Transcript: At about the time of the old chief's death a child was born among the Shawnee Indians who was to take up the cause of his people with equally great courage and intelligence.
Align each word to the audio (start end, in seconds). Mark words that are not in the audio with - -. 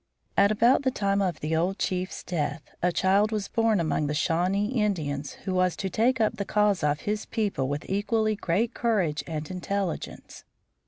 At 0.35 0.49
about 0.51 0.81
the 0.81 0.89
time 0.89 1.21
of 1.21 1.41
the 1.41 1.55
old 1.55 1.77
chief's 1.77 2.23
death 2.23 2.63
a 2.81 2.91
child 2.91 3.31
was 3.31 3.47
born 3.47 3.79
among 3.79 4.07
the 4.07 4.15
Shawnee 4.15 4.81
Indians 4.83 5.33
who 5.45 5.53
was 5.53 5.75
to 5.75 5.91
take 5.91 6.19
up 6.19 6.37
the 6.37 6.43
cause 6.43 6.83
of 6.83 7.01
his 7.01 7.27
people 7.27 7.67
with 7.67 7.87
equally 7.87 8.35
great 8.35 8.73
courage 8.73 9.23
and 9.27 9.51
intelligence. 9.51 10.43